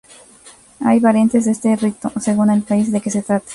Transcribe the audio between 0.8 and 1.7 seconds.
variantes de